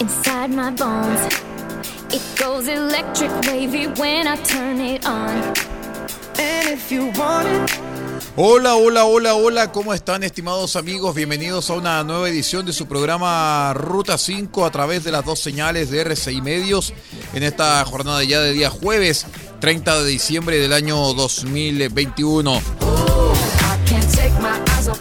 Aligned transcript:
inside 0.00 0.50
my 0.50 0.70
bones. 0.70 1.20
It 2.12 2.22
goes 2.38 2.68
electric 2.68 3.30
wavy 3.46 3.86
when 4.00 4.26
I 4.26 4.36
turn 4.36 4.80
it 4.80 5.06
on. 5.06 5.54
Hola, 8.36 8.74
hola, 8.74 9.04
hola, 9.04 9.34
hola, 9.34 9.72
¿cómo 9.72 9.94
están 9.94 10.22
estimados 10.24 10.76
amigos? 10.76 11.14
Bienvenidos 11.14 11.70
a 11.70 11.74
una 11.74 12.02
nueva 12.02 12.28
edición 12.28 12.66
de 12.66 12.72
su 12.72 12.86
programa 12.86 13.72
Ruta 13.74 14.18
5 14.18 14.64
a 14.66 14.70
través 14.70 15.04
de 15.04 15.12
las 15.12 15.24
dos 15.24 15.38
señales 15.38 15.90
de 15.90 16.00
RCI 16.00 16.40
Medios 16.40 16.92
en 17.32 17.42
esta 17.42 17.84
jornada 17.84 18.24
ya 18.24 18.40
de 18.40 18.52
día 18.52 18.70
jueves 18.70 19.26
30 19.60 20.02
de 20.02 20.10
diciembre 20.10 20.58
del 20.58 20.72
año 20.72 21.14
2021. 21.14 22.83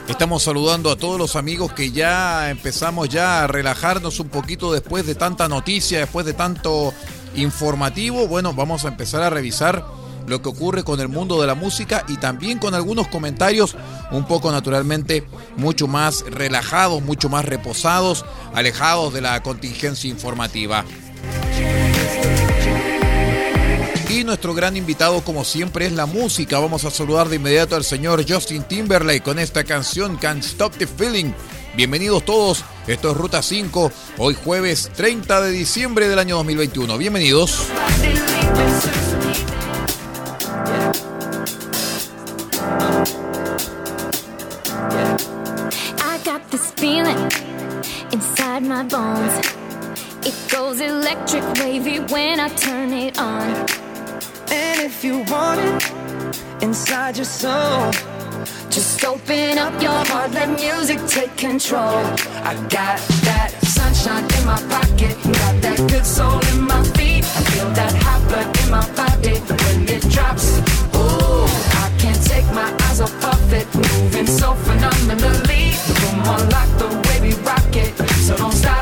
Estamos 0.07 0.43
saludando 0.43 0.91
a 0.91 0.95
todos 0.95 1.17
los 1.17 1.35
amigos 1.35 1.73
que 1.73 1.91
ya 1.91 2.49
empezamos 2.49 3.09
ya 3.09 3.43
a 3.43 3.47
relajarnos 3.47 4.19
un 4.19 4.29
poquito 4.29 4.71
después 4.71 5.05
de 5.05 5.15
tanta 5.15 5.49
noticia, 5.49 5.99
después 5.99 6.25
de 6.25 6.33
tanto 6.33 6.93
informativo. 7.35 8.27
Bueno, 8.27 8.53
vamos 8.53 8.85
a 8.85 8.89
empezar 8.89 9.21
a 9.21 9.29
revisar 9.29 9.85
lo 10.27 10.41
que 10.41 10.49
ocurre 10.49 10.83
con 10.83 10.99
el 10.99 11.09
mundo 11.09 11.41
de 11.41 11.47
la 11.47 11.55
música 11.55 12.05
y 12.07 12.17
también 12.17 12.59
con 12.59 12.73
algunos 12.73 13.07
comentarios 13.09 13.75
un 14.11 14.25
poco 14.25 14.51
naturalmente 14.51 15.27
mucho 15.57 15.87
más 15.87 16.23
relajados, 16.29 17.01
mucho 17.01 17.27
más 17.27 17.43
reposados, 17.43 18.23
alejados 18.53 19.13
de 19.13 19.21
la 19.21 19.43
contingencia 19.43 20.09
informativa. 20.09 20.85
Nuestro 24.23 24.53
gran 24.53 24.77
invitado, 24.77 25.21
como 25.21 25.43
siempre, 25.43 25.85
es 25.85 25.91
la 25.91 26.05
música. 26.05 26.57
Vamos 26.59 26.85
a 26.85 26.91
saludar 26.91 27.27
de 27.27 27.35
inmediato 27.35 27.75
al 27.75 27.83
señor 27.83 28.23
Justin 28.27 28.63
Timberlake 28.63 29.21
con 29.21 29.37
esta 29.37 29.63
canción 29.65 30.15
Can't 30.15 30.43
Stop 30.43 30.77
the 30.77 30.87
Feeling. 30.87 31.33
Bienvenidos 31.75 32.23
todos, 32.23 32.63
esto 32.87 33.11
es 33.11 33.17
Ruta 33.17 33.41
5, 33.41 33.91
hoy 34.19 34.35
jueves 34.35 34.91
30 34.95 35.41
de 35.41 35.51
diciembre 35.51 36.07
del 36.07 36.19
año 36.19 36.37
2021. 36.37 36.97
Bienvenidos. 36.97 37.67
If 54.83 55.01
you 55.01 55.19
want 55.31 55.61
it 55.61 56.61
inside 56.61 57.15
your 57.15 57.23
soul, 57.23 57.89
just 58.69 59.01
open 59.05 59.57
up 59.57 59.81
your 59.81 60.03
heart, 60.11 60.31
let 60.31 60.59
music 60.59 60.99
take 61.07 61.33
control. 61.37 62.03
I 62.43 62.53
got 62.67 62.99
that 63.23 63.51
sunshine 63.63 64.25
in 64.25 64.45
my 64.45 64.59
pocket, 64.67 65.15
got 65.23 65.61
that 65.61 65.77
good 65.89 66.05
soul 66.05 66.37
in 66.51 66.63
my 66.67 66.83
feet. 66.95 67.23
I 67.23 67.43
feel 67.51 67.69
that 67.79 67.93
hot 68.03 68.27
blood 68.27 68.49
in 68.61 68.71
my 68.71 68.85
body 68.91 69.39
when 69.63 69.87
it 69.87 70.03
drops. 70.11 70.59
Ooh, 70.99 71.47
I 71.79 71.89
can't 71.97 72.21
take 72.21 72.47
my 72.47 72.69
eyes 72.87 72.99
off 72.99 73.23
of 73.23 73.53
it, 73.53 73.73
moving 73.73 74.27
so 74.27 74.53
phenomenally. 74.67 75.71
Room 76.01 76.19
on 76.27 76.49
lock, 76.49 76.69
the 76.77 76.89
way 77.07 77.29
we 77.29 77.33
rock 77.47 77.73
it, 77.73 77.95
so 78.19 78.35
don't 78.35 78.51
stop. 78.51 78.72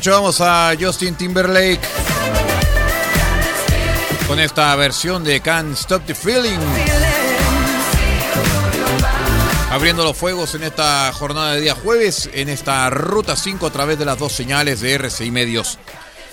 Escuchábamos 0.00 0.40
a 0.40 0.72
Justin 0.80 1.14
Timberlake 1.14 1.86
con 4.26 4.40
esta 4.40 4.74
versión 4.74 5.22
de 5.22 5.42
Can't 5.42 5.76
Stop 5.76 6.06
the 6.06 6.14
Feeling. 6.14 6.56
Abriendo 9.70 10.02
los 10.02 10.16
fuegos 10.16 10.54
en 10.54 10.62
esta 10.62 11.12
jornada 11.12 11.52
de 11.52 11.60
día 11.60 11.74
jueves, 11.74 12.30
en 12.32 12.48
esta 12.48 12.88
ruta 12.88 13.36
5 13.36 13.66
a 13.66 13.70
través 13.70 13.98
de 13.98 14.06
las 14.06 14.18
dos 14.18 14.32
señales 14.32 14.80
de 14.80 14.94
RCI 14.94 15.30
Medios. 15.30 15.78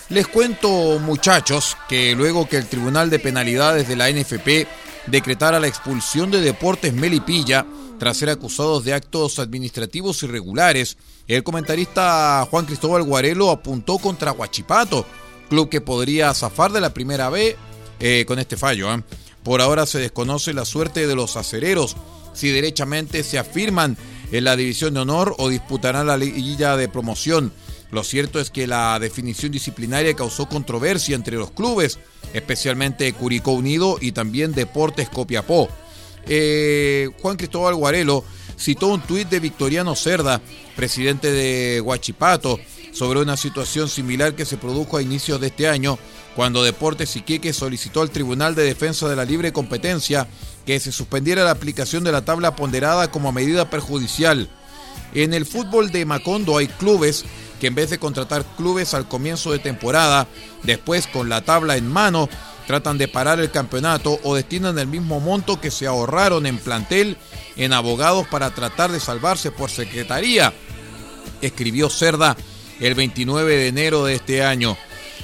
Les 0.08 0.30
cuento, 0.30 0.98
muchachos, 1.00 1.76
que 1.90 2.16
luego 2.16 2.48
que 2.48 2.56
el 2.56 2.68
Tribunal 2.68 3.10
de 3.10 3.20
Penalidades 3.20 3.90
de 3.90 3.98
la 3.98 4.10
NFP 4.10 4.66
decretara 5.08 5.60
la 5.60 5.68
expulsión 5.68 6.32
de 6.32 6.40
Deportes 6.40 6.94
Melipilla 6.94 7.66
tras 8.00 8.18
ser 8.18 8.30
acusados 8.30 8.84
de 8.84 8.94
actos 8.94 9.40
administrativos 9.40 10.22
irregulares. 10.24 10.98
El 11.28 11.44
comentarista 11.44 12.48
Juan 12.50 12.66
Cristóbal 12.66 13.04
Guarelo 13.04 13.50
apuntó 13.52 13.98
contra 13.98 14.32
Huachipato, 14.32 15.06
club 15.50 15.70
que 15.70 15.82
podría 15.82 16.34
zafar 16.34 16.72
de 16.72 16.82
la 16.82 16.94
primera 16.94 17.30
B 17.30 17.56
eh, 18.00 18.26
con 18.28 18.40
este 18.40 18.58
fallo. 18.58 18.94
¿eh? 18.94 19.04
Por 19.44 19.62
ahora 19.62 19.86
se 19.86 20.00
desconoce 20.00 20.54
la 20.54 20.66
suerte 20.66 21.08
de 21.08 21.16
los 21.16 21.38
acereros, 21.38 21.96
si 22.34 22.50
derechamente 22.50 23.24
se 23.24 23.40
afirman 23.40 23.98
en 24.32 24.44
la 24.44 24.56
división 24.56 24.94
de 24.94 25.00
honor 25.00 25.36
o 25.38 25.50
disputarán 25.50 26.08
la 26.08 26.18
liguilla 26.18 26.76
de 26.78 26.90
promoción. 26.90 27.52
Lo 27.92 28.04
cierto 28.04 28.40
es 28.40 28.50
que 28.50 28.68
la 28.68 29.00
definición 29.00 29.52
disciplinaria 29.52 30.14
causó 30.14 30.48
controversia 30.50 31.16
entre 31.16 31.38
los 31.38 31.52
clubes, 31.52 32.00
especialmente 32.34 33.12
Curicó 33.14 33.52
Unido 33.52 33.98
y 34.02 34.12
también 34.12 34.54
Deportes 34.54 35.10
Copiapó. 35.10 35.70
Eh, 36.30 37.10
Juan 37.22 37.38
Cristóbal 37.38 37.76
Guarelo 37.76 38.24
citó 38.58 38.88
un 38.88 39.02
tuit 39.02 39.30
de 39.30 39.40
Victoriano 39.40 39.96
Cerda, 39.96 40.42
presidente 40.76 41.32
de 41.32 41.82
Huachipato, 41.82 42.60
sobre 42.92 43.20
una 43.20 43.38
situación 43.38 43.90
similar 43.90 44.34
que 44.34 44.46
se 44.46 44.58
produjo 44.58 44.98
a 44.98 45.02
inicios 45.02 45.40
de 45.40 45.48
este 45.48 45.68
año, 45.68 46.00
cuando 46.36 46.64
Deportes 46.64 47.16
Iquique 47.16 47.54
solicitó 47.54 48.02
al 48.02 48.12
Tribunal 48.12 48.56
de 48.56 48.64
Defensa 48.64 49.08
de 49.08 49.16
la 49.16 49.26
Libre 49.26 49.54
Competencia 49.54 50.28
que 50.66 50.80
se 50.80 50.92
suspendiera 50.92 51.44
la 51.44 51.52
aplicación 51.52 52.04
de 52.04 52.12
la 52.12 52.26
tabla 52.26 52.56
ponderada 52.56 53.10
como 53.10 53.32
medida 53.32 53.70
perjudicial. 53.70 54.50
En 55.14 55.34
el 55.34 55.46
fútbol 55.46 55.92
de 55.92 56.06
Macondo 56.06 56.58
hay 56.58 56.68
clubes 56.68 57.26
que 57.60 57.68
en 57.68 57.76
vez 57.76 57.90
de 57.90 57.98
contratar 57.98 58.46
clubes 58.56 58.94
al 58.94 59.08
comienzo 59.08 59.52
de 59.52 59.60
temporada, 59.60 60.28
después 60.64 61.08
con 61.08 61.30
la 61.30 61.42
tabla 61.42 61.78
en 61.78 61.88
mano, 61.88 62.30
tratan 62.68 62.98
de 62.98 63.08
parar 63.08 63.40
el 63.40 63.50
campeonato 63.50 64.20
o 64.24 64.36
destinan 64.36 64.78
el 64.78 64.88
mismo 64.88 65.22
monto 65.22 65.60
que 65.60 65.72
se 65.72 65.88
ahorraron 65.88 66.46
en 66.46 66.58
plantel 66.58 67.18
en 67.56 67.74
abogados 67.74 68.28
para 68.28 68.54
tratar 68.54 68.92
de 68.92 69.00
salvarse 69.00 69.52
por 69.52 69.72
secretaría, 69.72 70.54
escribió 71.42 71.90
Cerda 71.90 72.36
el 72.80 72.94
29 72.94 73.56
de 73.56 73.68
enero 73.70 74.04
de 74.06 74.16
este 74.16 74.44
año. 74.44 74.78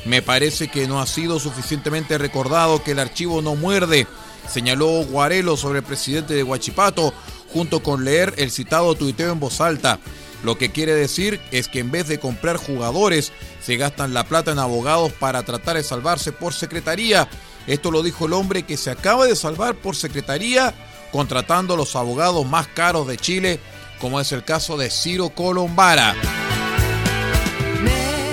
Me 0.06 0.22
parece 0.22 0.69
que 0.69 0.88
no 0.88 1.01
ha 1.01 1.06
sido 1.06 1.40
suficientemente 1.40 2.18
recordado 2.18 2.81
que 2.81 2.92
el 2.92 3.00
archivo 3.00 3.42
no 3.42 3.56
muerde, 3.56 4.07
señaló 4.50 5.04
Guarelo 5.04 5.57
sobre 5.57 5.80
el 5.80 5.86
presidente 5.86 6.34
de 6.34 6.44
Huachipato, 6.44 7.13
junto 7.51 7.84
con 7.84 8.04
leer 8.04 8.34
el 8.38 8.51
citado 8.51 8.95
tuiteo 8.95 9.31
en 9.34 9.40
voz 9.40 9.62
alta. 9.62 10.00
Lo 10.44 10.57
que 10.57 10.72
quiere 10.72 10.94
decir 10.94 11.40
es 11.51 11.68
que 11.68 11.80
en 11.80 11.92
vez 11.92 12.07
de 12.07 12.19
comprar 12.19 12.57
jugadores, 12.57 13.31
se 13.62 13.78
gastan 13.78 14.13
la 14.13 14.25
plata 14.25 14.51
en 14.51 14.60
abogados 14.60 15.12
para 15.13 15.44
tratar 15.44 15.78
de 15.78 15.84
salvarse 15.84 16.31
por 16.31 16.54
secretaría. 16.54 17.30
Esto 17.66 17.92
lo 17.92 18.04
dijo 18.04 18.25
el 18.25 18.34
hombre 18.34 18.63
que 18.63 18.75
se 18.75 18.92
acaba 18.92 19.25
de 19.25 19.36
salvar 19.36 19.75
por 19.75 19.95
secretaría 19.95 20.74
contratando 21.13 21.75
a 21.75 21.78
los 21.78 21.95
abogados 21.95 22.45
más 22.45 22.68
caros 22.68 23.07
de 23.07 23.18
Chile, 23.18 23.60
como 24.01 24.19
es 24.19 24.31
el 24.31 24.44
caso 24.44 24.78
de 24.78 24.90
Ciro 24.90 25.30
Colombara. 25.30 26.16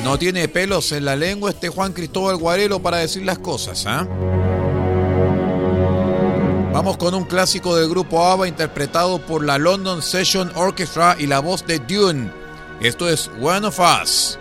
No 0.03 0.19
tiene 0.19 0.49
pelos 0.49 0.91
en 0.93 1.05
la 1.05 1.15
lengua 1.15 1.51
este 1.51 1.69
Juan 1.69 1.93
Cristóbal 1.93 2.39
Guarelo 2.39 2.81
para 2.81 2.97
decir 2.97 3.23
las 3.23 3.39
cosas, 3.39 3.85
¿ah? 3.87 4.09
Vamos 6.73 6.99
con 6.99 7.15
un 7.15 7.25
clásico 7.25 7.75
del 7.75 7.89
grupo 7.89 8.25
ABBA 8.25 8.47
interpretado 8.47 9.19
por 9.19 9.45
la 9.45 9.59
London 9.59 10.03
Session 10.03 10.53
Orchestra 10.55 11.17
y 11.19 11.27
la 11.27 11.41
voz 11.41 11.67
de 11.67 11.81
Dune. 11.81 12.31
Esto 12.81 13.09
es 13.09 13.29
One 13.41 13.67
of 13.67 13.81
Us. 13.81 14.39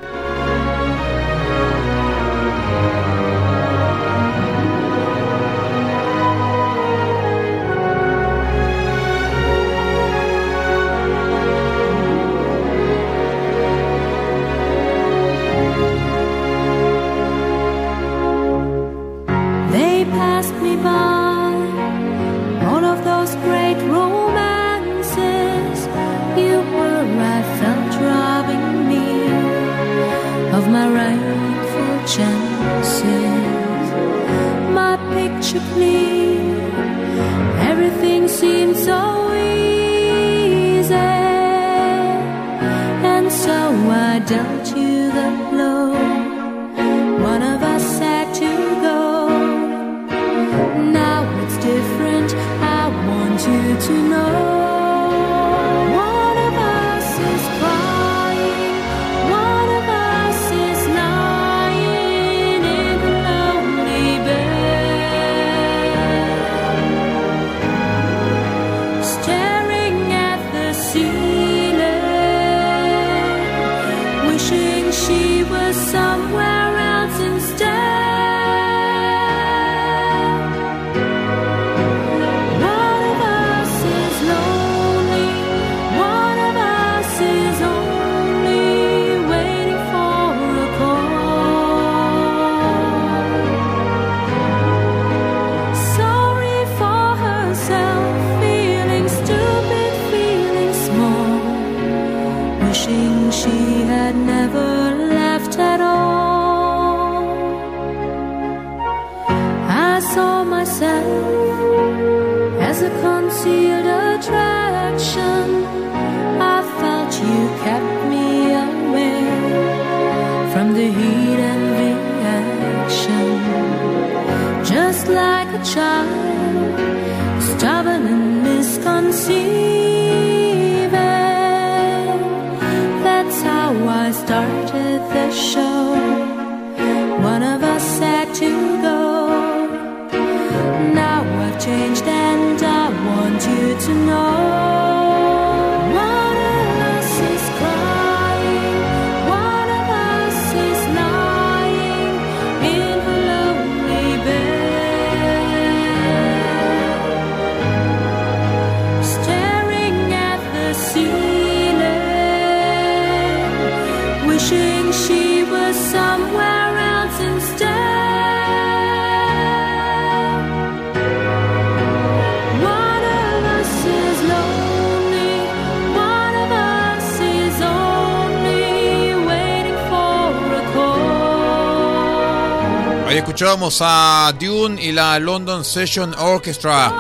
Escuchamos 183.49 183.79
a 183.81 184.31
Dune 184.39 184.79
y 184.79 184.91
la 184.91 185.17
London 185.17 185.65
Session 185.65 186.13
Orchestra 186.19 186.93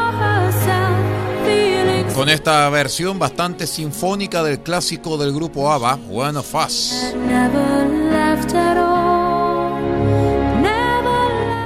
con 2.15 2.27
esta 2.27 2.67
versión 2.71 3.19
bastante 3.19 3.67
sinfónica 3.67 4.41
del 4.41 4.61
clásico 4.61 5.15
del 5.19 5.31
grupo 5.31 5.71
ABBA, 5.71 5.99
One 6.11 6.39
of 6.39 6.55
Us. 6.55 7.13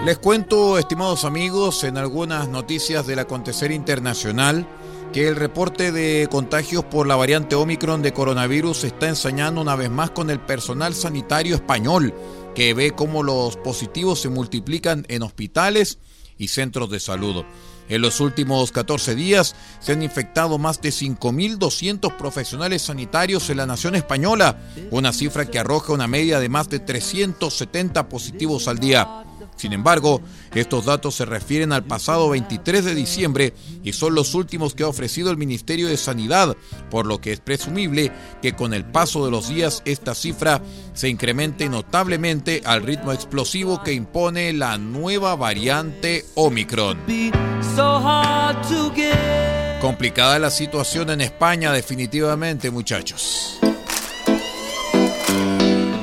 Les 0.04 0.18
cuento, 0.18 0.78
estimados 0.78 1.24
amigos, 1.24 1.86
en 1.86 1.98
algunas 1.98 2.50
noticias 2.50 3.08
del 3.08 3.20
acontecer 3.20 3.72
internacional, 3.72 4.68
que 5.14 5.30
el 5.30 5.38
reporte 5.38 5.94
de 5.94 6.28
contagios 6.30 6.84
por 6.84 7.08
la 7.08 7.16
variante 7.16 7.56
Omicron 7.56 8.02
de 8.02 8.12
coronavirus 8.12 8.84
está 8.84 9.08
ensañando 9.08 9.62
una 9.62 9.78
vez 9.78 9.90
más 9.90 10.10
con 10.10 10.30
el 10.30 10.42
personal 10.42 10.94
sanitario 10.94 11.56
español, 11.56 12.14
que 12.56 12.74
ve 12.74 12.92
cómo 12.92 13.24
los 13.24 13.58
positivos 13.58 14.22
se 14.22 14.30
multiplican 14.30 15.06
en 15.10 15.24
hospitales 15.24 16.00
y 16.38 16.48
centros 16.50 16.90
de 16.90 17.00
salud. 17.00 17.44
En 17.90 18.02
los 18.02 18.22
últimos 18.22 18.72
14 18.72 19.14
días 19.14 19.56
se 19.80 19.92
han 19.92 20.04
infectado 20.04 20.58
más 20.58 20.82
de 20.82 20.90
5.200 20.90 22.16
profesionales 22.18 22.84
sanitarios 22.84 23.50
en 23.50 23.58
la 23.58 23.66
nación 23.66 23.96
española, 23.96 24.58
una 24.90 25.12
cifra 25.12 25.46
que 25.46 25.60
arroja 25.60 25.94
una 25.94 26.08
media 26.08 26.40
de 26.40 26.50
más 26.50 26.70
de 26.70 26.80
370 26.80 28.08
positivos 28.08 28.68
al 28.68 28.80
día. 28.80 29.23
Sin 29.56 29.74
embargo, 29.74 30.22
estos 30.54 30.86
datos 30.86 31.16
se 31.16 31.26
refieren 31.26 31.72
al 31.72 31.84
pasado 31.84 32.30
23 32.30 32.86
de 32.86 32.96
diciembre 32.96 33.54
y 33.84 33.94
son 33.94 34.16
los 34.16 34.36
últimos 34.36 34.74
que 34.74 34.84
ha 34.84 34.88
ofrecido 34.88 35.32
el 35.32 35.38
Ministerio 35.38 35.88
de 35.88 35.98
Sanidad, 35.98 36.56
por 36.90 37.06
lo 37.06 37.20
que 37.20 37.32
es 37.32 37.40
presumible 37.40 38.12
que 38.42 38.54
con 38.54 38.74
el 38.74 38.86
paso 38.86 39.26
de 39.26 39.32
los 39.32 39.50
días 39.50 39.82
esta 39.86 40.16
cifra 40.16 40.62
se 40.94 41.10
incremente 41.10 41.70
notablemente 41.70 42.62
al 42.66 42.84
ritmo 42.84 43.12
explosivo 43.12 43.84
que 43.84 43.94
impone 43.94 44.54
la 44.54 44.78
nueva 44.78 45.36
variante 45.36 46.26
Omicron. 46.36 47.00
Complicada 49.82 50.40
la 50.40 50.50
situación 50.50 51.10
en 51.10 51.22
España 51.22 51.72
definitivamente, 51.72 52.72
muchachos. 52.72 53.63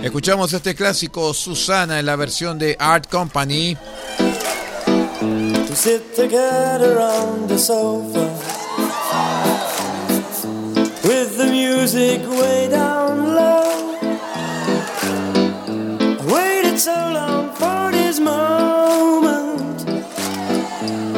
Escuchamos 0.03 0.51
este 0.55 0.75
clásico 0.75 1.35
Susana 1.35 1.99
en 1.99 2.07
la 2.07 2.17
versión 2.17 2.59
de 2.59 2.75
Art 2.79 3.07
Company. 3.11 3.77
To 5.21 5.77
sit 5.77 6.15
together 6.17 6.99
on 6.99 7.47
the 7.47 7.59
sofa 7.59 8.31
with 11.05 11.37
the 11.37 11.47
music 11.47 12.23
way 12.29 12.69
down 12.71 13.35
low. 13.35 13.95
I 16.19 16.33
waited 16.33 16.79
so 16.79 16.93
long 17.13 17.53
for 17.55 17.93
this 17.93 18.19
moment. 18.19 19.85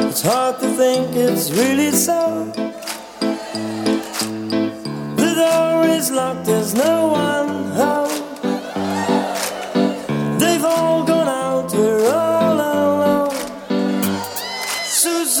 It's 0.09 0.21
hard 0.21 0.59
to 0.59 0.67
think 0.75 1.15
it's 1.15 1.51
really 1.51 1.91
so. 1.91 2.51
The 5.15 5.33
door 5.35 5.85
is 5.87 6.11
locked, 6.11 6.45
there's 6.45 6.73
no 6.73 7.07
one 7.07 7.42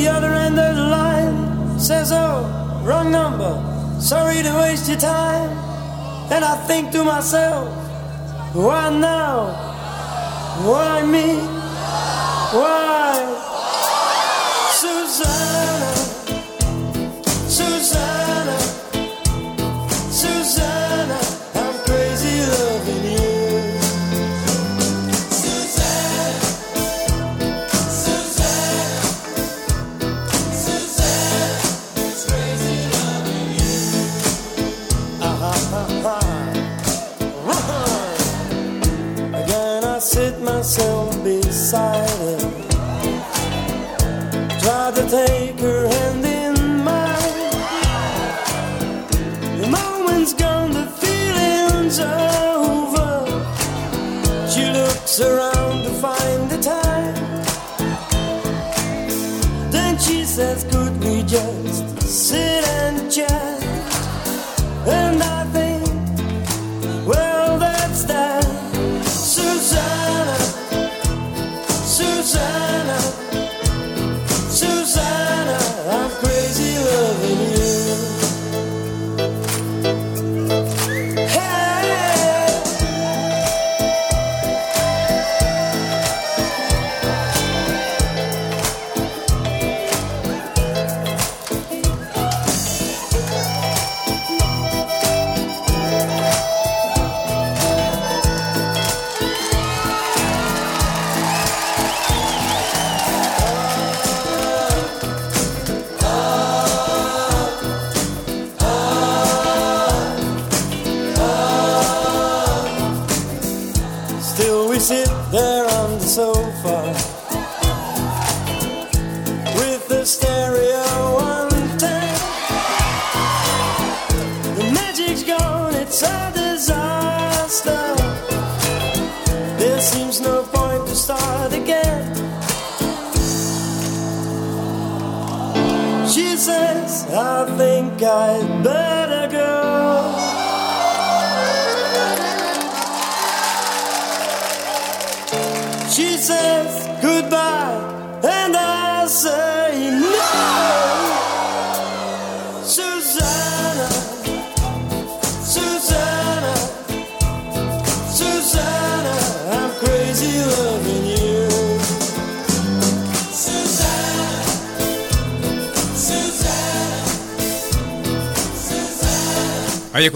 the 0.00 0.08
other 0.08 0.32
end 0.32 0.58
of 0.58 0.76
the 0.76 0.84
line 0.84 1.78
says, 1.78 2.10
Oh, 2.10 2.82
wrong 2.82 3.10
number, 3.10 3.52
sorry 4.00 4.42
to 4.42 4.52
waste 4.60 4.88
your 4.88 4.98
time. 4.98 5.50
And 6.32 6.42
I 6.42 6.56
think 6.66 6.90
to 6.92 7.04
myself, 7.04 7.68
Why 8.54 8.88
now? 8.88 9.36
Why 10.64 11.04
me? 11.04 11.28
Why? 12.60 13.12
Susanna, 14.80 15.89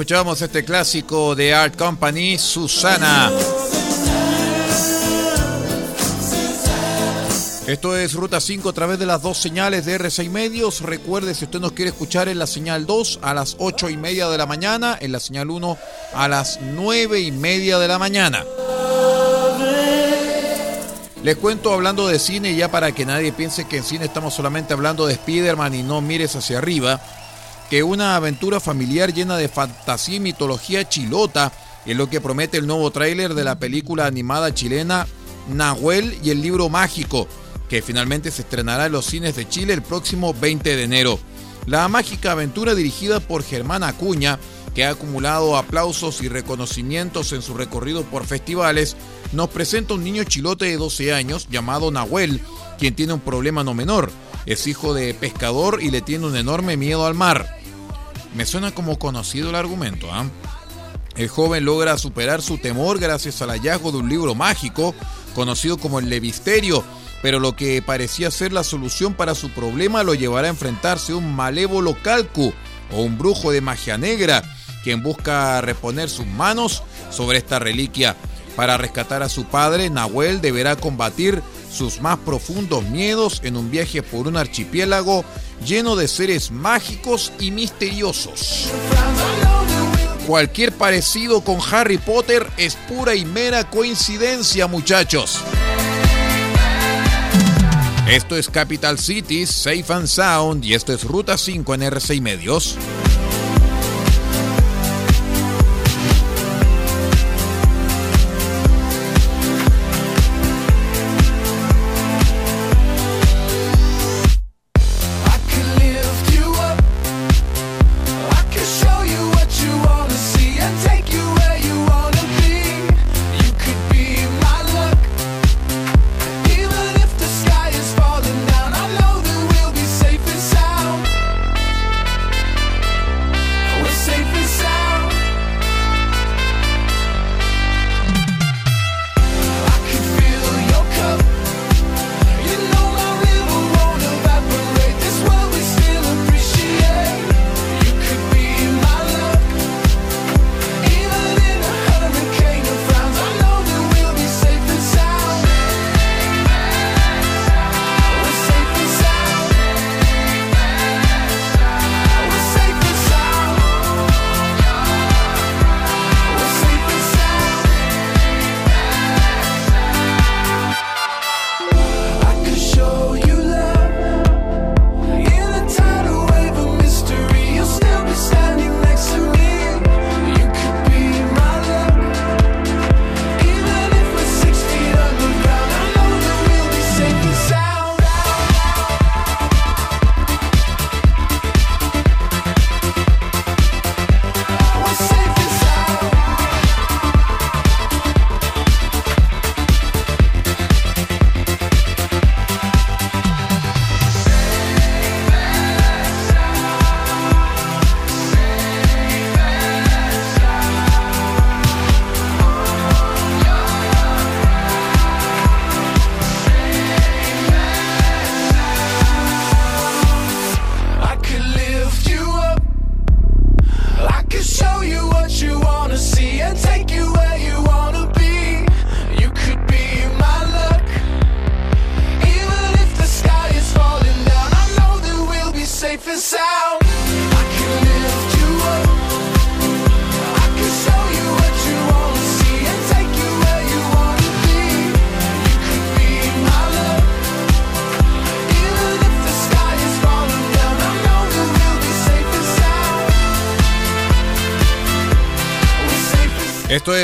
escuchábamos 0.04 0.42
este 0.42 0.66
clásico 0.66 1.34
de 1.34 1.54
Art 1.54 1.78
Company, 1.78 2.37
Susana. 2.37 3.32
Esto 7.66 7.96
es 7.96 8.12
Ruta 8.12 8.38
5 8.38 8.68
a 8.68 8.73
través 8.75 8.99
de 8.99 9.06
las 9.06 9.23
dos 9.23 9.38
señales 9.38 9.87
de 9.87 9.99
R6 9.99 10.28
Medios. 10.28 10.82
Recuerde, 10.82 11.34
si 11.34 11.46
usted 11.46 11.58
nos 11.58 11.73
quiere 11.73 11.90
escuchar 11.90 12.28
en 12.28 12.38
la 12.38 12.46
señal 12.46 12.84
2 12.84 13.20
a 13.23 13.32
las 13.32 13.56
8 13.58 13.88
y 13.88 13.96
media 13.96 14.28
de 14.28 14.37
la 14.37 14.44
mañana, 14.44 14.99
en 15.00 15.11
la 15.11 15.20
señal 15.20 15.49
1 15.49 15.78
a 16.12 16.28
las 16.28 16.61
9 16.61 17.20
y 17.20 17.32
media 17.32 17.78
de 17.78 17.88
la 17.88 17.99
mañana. 17.99 18.44
Les 21.23 21.37
cuento 21.37 21.73
hablando 21.73 22.06
de 22.08 22.18
cine, 22.18 22.54
ya 22.54 22.70
para 22.70 22.92
que 22.92 23.06
nadie 23.06 23.32
piense 23.32 23.66
que 23.66 23.78
en 23.78 23.84
cine 23.84 24.04
estamos 24.04 24.34
solamente 24.34 24.75
hablando 24.75 25.06
de 25.06 25.14
Spider-Man 25.14 25.75
y 25.75 25.82
no 25.82 26.02
mires 26.02 26.37
hacia 26.37 26.58
arriba, 26.58 27.00
que 27.71 27.83
una 27.83 28.16
aventura 28.16 28.61
familiar 28.61 29.12
llena 29.12 29.37
de 29.37 29.49
fantasía 29.49 30.16
y 30.16 30.21
mitología 30.21 30.88
chilota 30.88 31.52
es 31.87 31.97
lo 31.97 32.09
que 32.09 32.21
promete 32.21 32.59
el 32.59 32.66
nuevo 32.66 32.90
tráiler 32.90 33.35
de 33.35 33.44
la 33.44 33.59
película 33.59 34.06
animada 34.06 34.54
chilena 34.54 35.06
Nahuel 35.49 36.18
y 36.23 36.30
el 36.30 36.40
libro 36.40 36.68
mágico 36.68 37.28
que 37.68 37.83
finalmente 37.83 38.30
se 38.30 38.42
estrenará 38.42 38.87
en 38.87 38.92
los 38.92 39.06
cines 39.06 39.37
de 39.37 39.49
Chile 39.49 39.73
el 39.73 39.83
próximo 39.83 40.35
20 40.35 40.76
de 40.76 40.83
enero. 40.83 41.18
La 41.66 41.88
mágica 41.88 42.33
aventura 42.33 42.75
dirigida 42.75 43.21
por 43.21 43.42
Germán 43.42 43.83
Acuña, 43.83 44.38
que 44.75 44.85
ha 44.85 44.90
acumulado 44.90 45.56
aplausos 45.56 46.23
y 46.23 46.28
reconocimientos 46.28 47.33
en 47.33 47.42
su 47.42 47.54
recorrido 47.54 48.02
por 48.04 48.26
festivales, 48.26 48.97
nos 49.33 49.49
presenta 49.49 49.94
un 49.94 50.04
niño 50.04 50.25
chilote 50.25 50.66
de 50.66 50.76
12 50.76 51.14
años 51.14 51.49
llamado 51.50 51.90
Nahuel, 51.90 52.40
quien 52.78 52.94
tiene 52.94 53.14
un 53.14 53.21
problema 53.21 53.64
no 53.64 53.73
menor. 53.73 54.11
Es 54.47 54.67
hijo 54.67 54.95
de 54.95 55.15
pescador 55.15 55.83
y 55.83 55.91
le 55.91 56.03
tiene 56.03 56.27
un 56.27 56.37
enorme 56.37 56.77
miedo 56.77 57.07
al 57.07 57.15
mar. 57.15 57.59
Me 58.35 58.47
suena 58.47 58.73
como 58.73 58.99
conocido 58.99 59.51
el 59.51 59.55
argumento, 59.55 60.13
¿ah? 60.13 60.27
El 61.17 61.29
joven 61.29 61.65
logra 61.65 61.97
superar 61.97 62.43
su 62.43 62.59
temor 62.59 62.99
gracias 62.99 63.41
al 63.41 63.51
hallazgo 63.51 63.93
de 63.93 63.99
un 63.99 64.09
libro 64.09 64.35
mágico 64.35 64.95
conocido 65.35 65.79
como 65.79 66.01
el 66.01 66.09
Levisterio, 66.09 66.83
pero 67.23 67.39
lo 67.39 67.55
que 67.55 67.81
parecía 67.83 68.31
ser 68.31 68.53
la 68.53 68.65
solución 68.65 69.15
para 69.15 69.37
su 69.37 69.51
problema 69.51 70.03
lo 70.03 70.15
llevará 70.15 70.49
a 70.49 70.51
enfrentarse 70.51 71.13
a 71.13 71.17
un 71.17 71.35
malévolo 71.35 71.97
calcu 72.03 72.53
o 72.93 73.03
un 73.03 73.17
brujo 73.17 73.53
de 73.53 73.61
magia 73.61 73.97
negra, 73.97 74.43
quien 74.83 75.03
busca 75.03 75.61
reponer 75.61 76.11
sus 76.11 76.27
manos 76.27 76.83
sobre 77.11 77.39
esta 77.39 77.61
reliquia. 77.61 78.17
Para 78.57 78.77
rescatar 78.77 79.23
a 79.23 79.29
su 79.29 79.45
padre, 79.45 79.91
Nahuel 79.91 80.41
deberá 80.41 80.77
combatir 80.77 81.43
sus 81.75 82.00
más 82.00 82.19
profundos 82.19 82.85
miedos 82.85 83.40
en 83.43 83.57
un 83.57 83.71
viaje 83.71 84.02
por 84.02 84.28
un 84.28 84.37
archipiélago 84.37 85.25
lleno 85.66 85.97
de 85.97 86.09
seres 86.09 86.50
mágicos 86.50 87.33
y 87.40 87.50
misteriosos. 87.50 88.69
Cualquier 90.26 90.73
parecido 90.73 91.43
con 91.43 91.59
Harry 91.71 91.99
Potter 91.99 92.47
es 92.57 92.76
pura 92.76 93.14
y 93.14 93.25
mera 93.25 93.69
coincidencia, 93.69 94.66
muchachos. 94.66 95.40
Esto 98.09 98.37
es 98.37 98.49
Capital 98.49 98.99
Cities, 98.99 99.50
Safe 99.50 99.85
and 99.88 100.07
Sound 100.07 100.64
y 100.64 100.75
esto 100.75 100.93
es 100.93 101.04
Ruta 101.04 101.37
5 101.37 101.75
en 101.75 101.81
R6 101.83 102.21
Medios. 102.21 102.76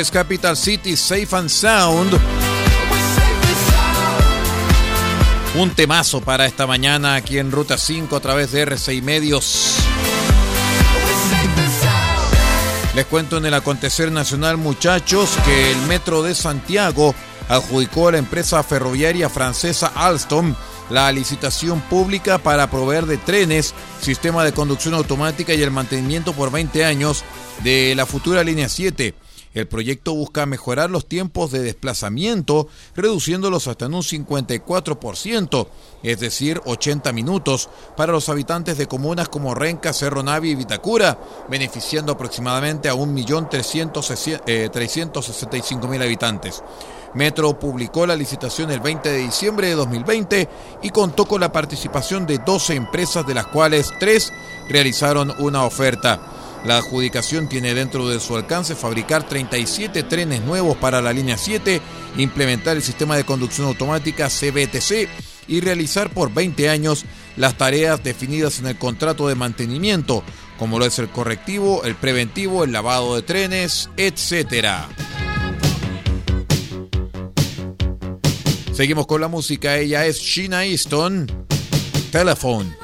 Capital 0.09 0.57
City 0.57 0.95
Safe 0.95 1.27
and 1.35 1.49
Sound. 1.49 2.17
Un 5.55 5.69
temazo 5.71 6.21
para 6.21 6.45
esta 6.45 6.65
mañana 6.65 7.15
aquí 7.15 7.37
en 7.37 7.51
Ruta 7.51 7.77
5 7.77 8.15
a 8.15 8.19
través 8.19 8.51
de 8.51 8.65
R6 8.65 9.03
Medios. 9.03 9.75
Les 12.95 13.05
cuento 13.05 13.37
en 13.37 13.45
el 13.45 13.53
acontecer 13.53 14.11
nacional, 14.11 14.57
muchachos, 14.57 15.37
que 15.45 15.71
el 15.71 15.77
Metro 15.87 16.23
de 16.23 16.33
Santiago 16.33 17.13
adjudicó 17.49 18.07
a 18.07 18.13
la 18.13 18.17
empresa 18.17 18.63
ferroviaria 18.63 19.29
francesa 19.29 19.91
Alstom 19.93 20.55
la 20.89 21.11
licitación 21.11 21.81
pública 21.81 22.37
para 22.37 22.69
proveer 22.71 23.05
de 23.05 23.17
trenes, 23.17 23.73
sistema 24.01 24.43
de 24.43 24.53
conducción 24.53 24.93
automática 24.93 25.53
y 25.53 25.61
el 25.61 25.71
mantenimiento 25.71 26.33
por 26.33 26.51
20 26.51 26.85
años 26.85 27.23
de 27.63 27.93
la 27.95 28.05
futura 28.05 28.43
línea 28.43 28.67
7 28.67 29.13
El 29.53 29.67
proyecto 29.67 30.13
busca 30.13 30.45
mejorar 30.45 30.89
los 30.89 31.07
tiempos 31.07 31.51
de 31.51 31.59
desplazamiento, 31.59 32.69
reduciéndolos 32.95 33.67
hasta 33.67 33.85
en 33.85 33.95
un 33.95 34.01
54%, 34.01 35.67
es 36.03 36.19
decir, 36.19 36.61
80 36.65 37.11
minutos, 37.11 37.69
para 37.97 38.13
los 38.13 38.29
habitantes 38.29 38.77
de 38.77 38.87
comunas 38.87 39.27
como 39.27 39.53
Renca, 39.53 39.91
Cerro 39.91 40.23
Navi 40.23 40.51
y 40.51 40.55
Vitacura, 40.55 41.19
beneficiando 41.49 42.13
aproximadamente 42.13 42.87
a 42.87 42.93
1.365.000 42.93 44.41
eh, 44.47 46.03
habitantes. 46.03 46.63
Metro 47.13 47.59
publicó 47.59 48.05
la 48.05 48.15
licitación 48.15 48.71
el 48.71 48.79
20 48.79 49.09
de 49.09 49.17
diciembre 49.17 49.67
de 49.67 49.75
2020 49.75 50.47
y 50.81 50.89
contó 50.91 51.25
con 51.25 51.41
la 51.41 51.51
participación 51.51 52.25
de 52.25 52.37
12 52.37 52.75
empresas, 52.75 53.27
de 53.27 53.33
las 53.33 53.47
cuales 53.47 53.91
3 53.99 54.31
realizaron 54.69 55.33
una 55.39 55.65
oferta. 55.65 56.40
La 56.65 56.77
adjudicación 56.77 57.49
tiene 57.49 57.73
dentro 57.73 58.07
de 58.07 58.19
su 58.19 58.35
alcance 58.35 58.75
fabricar 58.75 59.27
37 59.27 60.03
trenes 60.03 60.41
nuevos 60.41 60.77
para 60.77 61.01
la 61.01 61.11
línea 61.11 61.37
7, 61.37 61.81
implementar 62.17 62.77
el 62.77 62.83
sistema 62.83 63.17
de 63.17 63.23
conducción 63.23 63.67
automática 63.67 64.29
CBTC 64.29 65.09
y 65.47 65.59
realizar 65.59 66.11
por 66.11 66.31
20 66.31 66.69
años 66.69 67.05
las 67.35 67.57
tareas 67.57 68.03
definidas 68.03 68.59
en 68.59 68.67
el 68.67 68.77
contrato 68.77 69.27
de 69.27 69.35
mantenimiento, 69.35 70.23
como 70.59 70.77
lo 70.77 70.85
es 70.85 70.99
el 70.99 71.09
correctivo, 71.09 71.83
el 71.83 71.95
preventivo, 71.95 72.63
el 72.63 72.71
lavado 72.71 73.15
de 73.15 73.23
trenes, 73.23 73.89
etc. 73.97 74.85
Seguimos 78.71 79.07
con 79.07 79.19
la 79.19 79.27
música, 79.27 79.77
ella 79.77 80.05
es 80.05 80.19
Sheena 80.19 80.65
Easton, 80.65 81.25
Telephone. 82.11 82.75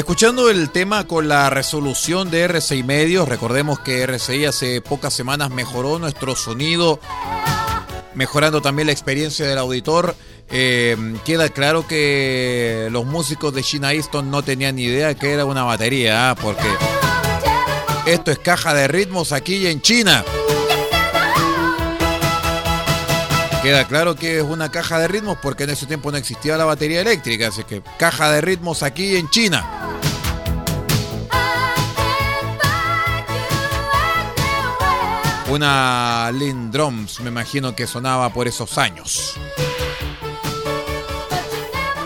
Escuchando 0.00 0.48
el 0.48 0.70
tema 0.70 1.06
con 1.06 1.28
la 1.28 1.50
resolución 1.50 2.30
de 2.30 2.44
RCI 2.44 2.82
Medios, 2.84 3.28
recordemos 3.28 3.80
que 3.80 4.00
RCI 4.00 4.46
hace 4.46 4.80
pocas 4.80 5.12
semanas 5.12 5.50
mejoró 5.50 5.98
nuestro 5.98 6.34
sonido, 6.36 6.98
mejorando 8.14 8.62
también 8.62 8.86
la 8.86 8.92
experiencia 8.92 9.46
del 9.46 9.58
auditor. 9.58 10.16
Eh, 10.48 10.96
queda 11.26 11.50
claro 11.50 11.86
que 11.86 12.88
los 12.90 13.04
músicos 13.04 13.52
de 13.52 13.62
China 13.62 13.92
Easton 13.92 14.30
no 14.30 14.42
tenían 14.42 14.76
ni 14.76 14.84
idea 14.84 15.14
que 15.14 15.34
era 15.34 15.44
una 15.44 15.64
batería, 15.64 16.30
¿ah? 16.30 16.34
porque 16.34 16.66
esto 18.06 18.30
es 18.30 18.38
caja 18.38 18.72
de 18.72 18.88
ritmos 18.88 19.32
aquí 19.32 19.66
en 19.66 19.82
China. 19.82 20.24
Queda 23.62 23.86
claro 23.86 24.16
que 24.16 24.38
es 24.38 24.42
una 24.44 24.70
caja 24.70 24.98
de 24.98 25.08
ritmos 25.08 25.36
porque 25.42 25.64
en 25.64 25.70
ese 25.70 25.84
tiempo 25.84 26.10
no 26.10 26.16
existía 26.16 26.56
la 26.56 26.64
batería 26.64 27.02
eléctrica, 27.02 27.48
así 27.48 27.64
que 27.64 27.82
caja 27.98 28.32
de 28.32 28.40
ritmos 28.40 28.82
aquí 28.82 29.16
en 29.16 29.28
China. 29.28 29.89
Una 35.50 36.30
Lynn 36.30 36.70
Drums, 36.70 37.18
me 37.20 37.28
imagino 37.28 37.74
que 37.74 37.88
sonaba 37.88 38.32
por 38.32 38.46
esos 38.46 38.78
años. 38.78 39.34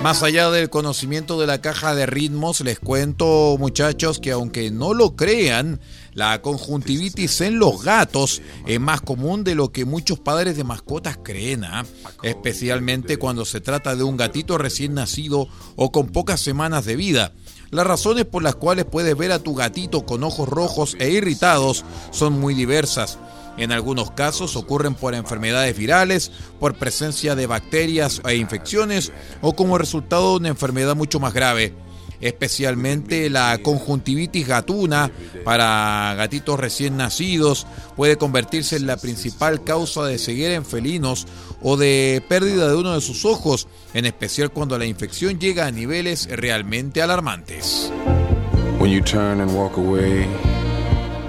Más 0.02 0.22
allá 0.22 0.50
del 0.50 0.70
conocimiento 0.70 1.38
de 1.38 1.46
la 1.46 1.61
caja 1.61 1.94
de 1.94 2.07
ritmos, 2.07 2.62
les 2.62 2.78
cuento 2.78 3.57
muchachos 3.59 4.18
que 4.18 4.33
aunque 4.33 4.70
no 4.70 4.94
lo 4.94 5.14
crean, 5.14 5.78
la 6.14 6.40
conjuntivitis 6.40 7.42
en 7.42 7.59
los 7.59 7.83
gatos 7.83 8.40
es 8.66 8.80
más 8.80 9.02
común 9.02 9.44
de 9.44 9.54
lo 9.54 9.72
que 9.72 9.85
muchos 9.85 10.18
padres 10.18 10.57
de 10.57 10.64
mascotas 10.64 11.18
creen, 11.22 11.64
¿ah? 11.64 11.85
especialmente 12.22 13.18
cuando 13.18 13.44
se 13.44 13.61
trata 13.61 13.94
de 13.94 14.04
un 14.04 14.16
gatito 14.16 14.57
recién 14.57 14.94
nacido 14.94 15.48
o 15.76 15.92
con 15.92 16.07
pocas 16.07 16.40
semanas 16.40 16.87
de 16.87 16.96
vida. 16.96 17.33
Las 17.70 17.87
razones 17.87 18.24
por 18.24 18.42
las 18.42 18.54
cuales 18.54 18.85
puedes 18.85 19.16
ver 19.16 19.33
a 19.33 19.42
tu 19.42 19.54
gatito 19.54 20.07
con 20.07 20.22
ojos 20.22 20.48
rojos 20.48 20.96
e 21.00 21.11
irritados 21.11 21.85
son 22.11 22.38
muy 22.38 22.54
diversas. 22.54 23.18
En 23.57 23.73
algunos 23.73 24.11
casos 24.11 24.57
ocurren 24.57 24.95
por 24.95 25.14
enfermedades 25.14 25.77
virales, 25.77 26.33
por 26.59 26.75
presencia 26.75 27.35
de 27.35 27.47
bacterias 27.47 28.21
e 28.29 28.37
infecciones 28.37 29.12
o 29.43 29.55
como 29.55 29.79
resultado 29.79 30.33
de 30.33 30.37
una 30.38 30.49
enfermedad 30.49 30.97
mucho 30.97 31.21
más 31.21 31.33
grave. 31.33 31.75
especialmente 32.21 33.29
la 33.29 33.59
conjuntivitis 33.59 34.47
gatuna 34.47 35.11
para 35.45 36.14
gatitos 36.17 36.59
recién 36.59 36.97
nacidos, 36.97 37.67
puede 37.97 38.17
convertirse 38.17 38.77
en 38.77 38.87
la 38.87 38.97
principal 38.97 39.62
causa 39.62 40.05
de 40.05 40.17
ceguera 40.17 40.55
en 40.55 40.64
felinos 40.64 41.27
o 41.61 41.77
de 41.77 42.25
pérdida 42.29 42.69
de 42.69 42.77
uno 42.77 42.95
de 42.95 43.03
sus 43.03 43.27
ojos, 43.27 43.69
en 43.93 44.07
especial 44.07 44.51
cuando 44.53 44.79
la 44.79 44.87
infección 44.87 45.38
llega 45.38 45.67
a 45.67 45.71
niveles 45.71 46.27
realmente 46.31 47.03
alarmantes. 47.03 47.93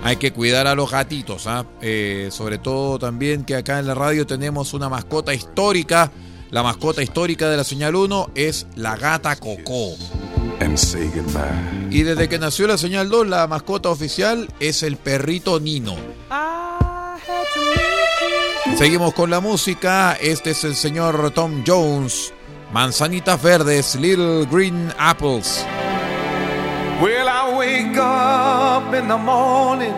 Hay 0.06 0.18
que 0.18 0.32
cuidar 0.32 0.68
a 0.68 0.76
los 0.76 0.92
gatitos, 0.92 1.48
¿ah? 1.48 1.66
eh, 1.82 2.30
sobre 2.32 2.60
todo 2.60 3.00
también 3.00 3.44
que 3.44 3.56
acá 3.56 3.80
en 3.80 3.88
la 3.88 3.96
radio 3.96 4.28
tenemos 4.28 4.76
una 4.76 4.88
mascota 4.88 5.34
histórica. 5.34 6.12
La 6.52 6.62
mascota 6.62 7.02
histórica 7.02 7.50
de 7.50 7.58
la 7.58 7.64
señal 7.64 7.96
1 7.96 8.30
es 8.36 8.68
la 8.76 8.98
gata 8.98 9.36
Coco. 9.36 9.96
Y 11.90 12.04
desde 12.04 12.30
que 12.30 12.38
nació 12.38 12.68
la 12.68 12.78
señal 12.78 13.10
2, 13.10 13.26
la 13.26 13.48
mascota 13.48 13.90
oficial 13.90 14.48
es 14.60 14.84
el 14.84 14.98
perrito 14.98 15.60
Nino. 15.60 15.96
Seguimos 18.78 19.12
con 19.16 19.32
la 19.32 19.40
música. 19.40 20.16
Este 20.22 20.52
es 20.52 20.64
el 20.66 20.76
señor 20.76 21.32
Tom 21.32 21.64
Jones. 21.66 22.32
Manzanitas 22.72 23.42
verdes, 23.42 23.96
Little 23.96 24.46
Green 24.52 24.94
Apples. 25.00 25.66
Wake 27.76 27.98
up 27.98 28.94
in 28.94 29.10
the 29.10 29.18
morning 29.18 29.98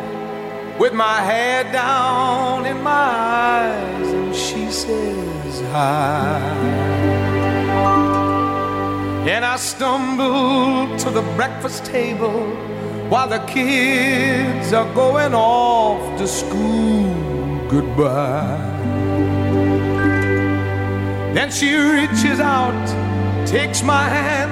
with 0.80 0.94
my 0.94 1.20
head 1.22 1.72
down 1.72 2.66
in 2.66 2.82
my 2.82 2.92
eyes, 2.92 4.08
and 4.18 4.36
she 4.36 4.72
says 4.72 5.62
hi. 5.72 6.40
And 9.34 9.46
I 9.46 9.58
stumble 9.58 10.98
to 10.98 11.10
the 11.12 11.22
breakfast 11.36 11.86
table 11.86 12.42
while 13.12 13.30
the 13.30 13.44
kids 13.46 14.74
are 14.74 14.92
going 14.96 15.36
off 15.36 16.02
to 16.18 16.28
school. 16.28 17.14
Goodbye. 17.70 18.58
Then 21.36 21.52
she 21.52 21.76
reaches 21.76 22.40
out, 22.40 22.88
takes 23.46 23.84
my 23.84 24.06
hand, 24.10 24.52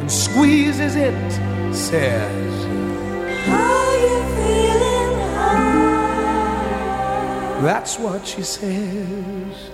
and 0.00 0.08
squeezes 0.08 0.94
it 0.94 1.32
says, 1.74 2.41
That's 7.62 7.96
what 7.96 8.26
she 8.26 8.42
says. 8.42 9.70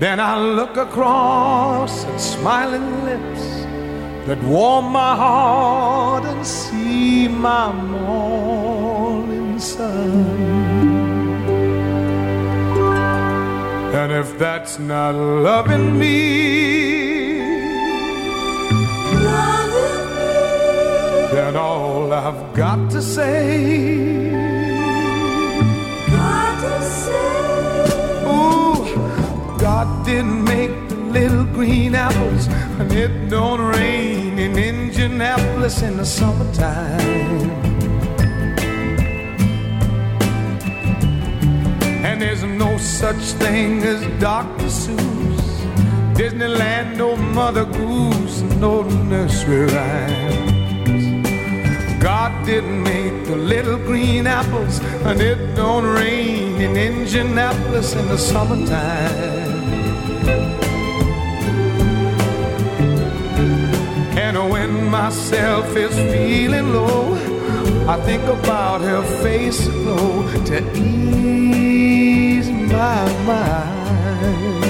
Then 0.00 0.18
I 0.18 0.36
look 0.36 0.76
across 0.76 2.04
at 2.04 2.20
smiling 2.20 3.04
lips 3.04 3.44
that 4.26 4.42
warm 4.42 4.86
my 4.86 5.14
heart 5.14 6.24
and 6.24 6.44
see 6.44 7.28
my 7.28 7.70
morning 7.72 9.60
sun. 9.60 10.10
And 13.94 14.10
if 14.10 14.36
that's 14.36 14.80
not 14.80 15.14
loving 15.14 15.96
me, 15.96 17.40
Loving 19.12 20.04
me, 20.16 20.34
then 21.32 21.56
all 21.56 22.12
I've 22.12 22.54
got 22.54 22.90
to 22.90 23.00
say. 23.00 24.59
Ooh, 28.26 29.58
God 29.58 30.04
didn't 30.04 30.44
make 30.44 30.70
the 30.88 30.96
little 30.96 31.44
green 31.44 31.94
apples, 31.94 32.46
and 32.78 32.92
it 32.92 33.28
don't 33.28 33.60
rain 33.60 34.38
in 34.38 34.58
Indianapolis 34.58 35.82
in 35.82 35.96
the 35.96 36.04
summertime. 36.04 37.50
And 42.04 42.20
there's 42.22 42.42
no 42.42 42.78
such 42.78 43.22
thing 43.42 43.82
as 43.82 44.00
Dr. 44.20 44.66
Seuss, 44.66 45.46
Disneyland, 46.14 46.96
no 46.96 47.16
Mother 47.16 47.64
Goose, 47.64 48.42
no 48.58 48.82
nursery 48.82 49.66
rhymes. 49.66 50.59
God 52.00 52.46
didn't 52.46 52.82
make 52.82 53.26
the 53.26 53.36
little 53.36 53.76
green 53.76 54.26
apples, 54.26 54.80
and 55.04 55.20
it 55.20 55.54
don't 55.54 55.84
rain 55.84 56.58
in 56.58 56.74
Indianapolis 56.74 57.94
in 57.94 58.08
the 58.08 58.16
summertime. 58.16 59.60
And 64.16 64.50
when 64.50 64.86
myself 64.90 65.76
is 65.76 65.94
feeling 65.94 66.72
low, 66.72 67.14
I 67.86 68.00
think 68.06 68.22
about 68.24 68.80
her 68.80 69.02
face 69.22 69.66
aglow 69.66 70.26
to 70.46 70.58
ease 70.78 72.50
my 72.50 73.04
mind. 73.26 74.69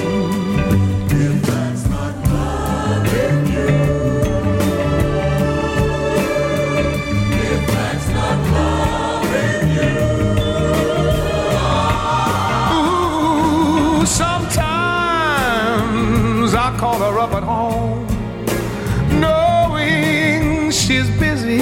Call 16.81 16.97
her 16.97 17.19
up 17.19 17.31
at 17.33 17.43
home, 17.43 18.07
knowing 19.21 20.71
she's 20.71 21.07
busy. 21.19 21.61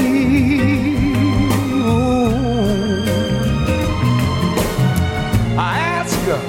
I 5.58 5.78
ask 5.98 6.18
her, 6.30 6.42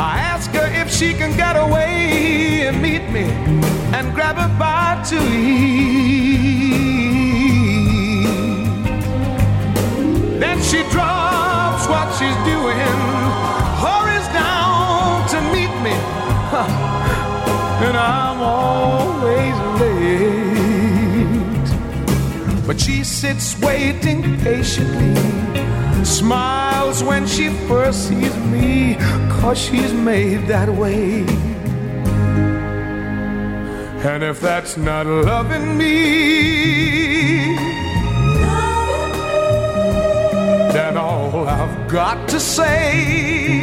I 0.00 0.20
ask 0.32 0.50
her 0.52 0.68
if 0.80 0.90
she 0.90 1.12
can 1.12 1.36
get 1.36 1.54
away 1.56 2.66
and 2.66 2.80
meet 2.80 3.04
me 3.10 3.24
and 3.94 4.14
grab 4.14 4.38
a 4.38 4.48
bite 4.58 5.04
to 5.10 5.20
eat. 5.20 5.68
Then 10.40 10.62
she 10.62 10.80
drops 10.94 11.86
what 11.92 12.08
she's 12.18 12.38
doing, 12.52 12.96
hurries 13.84 14.28
down 14.32 15.28
to 15.28 15.38
meet 15.52 15.74
me, 15.84 15.94
and 17.86 17.96
I'm 17.96 18.40
always 18.40 19.56
late. 19.80 20.58
But 22.66 22.80
she 22.80 23.04
sits 23.04 23.58
waiting 23.60 24.22
patiently, 24.40 25.14
smiles 26.04 27.02
when 27.02 27.26
she 27.26 27.50
first 27.68 28.08
sees 28.08 28.36
me, 28.52 28.96
cause 29.30 29.58
she's 29.58 29.92
made 29.92 30.46
that 30.48 30.68
way. 30.68 31.24
And 34.00 34.22
if 34.22 34.40
that's 34.40 34.76
not 34.76 35.06
loving 35.06 35.76
me, 35.76 37.56
then 40.72 40.96
all 40.96 41.48
I've 41.48 41.88
got 41.88 42.28
to 42.28 42.38
say, 42.38 43.57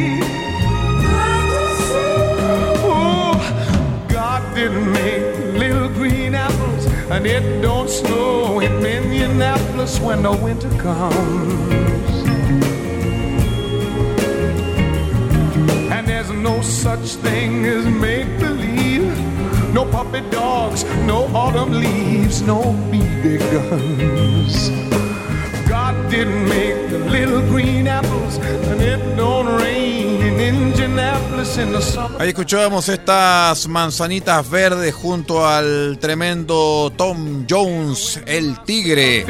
make 4.80 5.54
little 5.58 5.88
green 5.88 6.34
apples, 6.34 6.86
and 7.10 7.26
it 7.26 7.62
don't 7.62 7.88
snow 7.88 8.60
in 8.60 8.82
Minneapolis 8.82 9.98
when 10.00 10.22
the 10.22 10.32
winter 10.32 10.70
comes. 10.78 12.10
And 15.90 16.06
there's 16.06 16.30
no 16.30 16.60
such 16.62 17.16
thing 17.16 17.64
as 17.64 17.86
make 17.86 18.28
believe. 18.38 19.16
No 19.72 19.84
puppy 19.84 20.22
dogs, 20.30 20.84
no 21.04 21.26
autumn 21.34 21.72
leaves, 21.72 22.42
no 22.42 22.62
BB 22.90 23.38
guns. 23.52 24.70
God 25.68 25.94
didn't 26.10 26.48
make 26.48 26.90
the 26.90 26.98
little 26.98 27.42
green 27.42 27.86
apples, 27.86 28.38
and 28.38 28.80
it 28.80 29.16
don't 29.16 29.46
rain 29.60 29.95
Ahí 32.18 32.28
escuchábamos 32.28 32.88
estas 32.88 33.66
manzanitas 33.68 34.48
verdes 34.50 34.94
junto 34.94 35.46
al 35.46 35.98
tremendo 35.98 36.92
Tom 36.96 37.46
Jones, 37.48 38.20
el 38.26 38.58
tigre. 38.64 39.24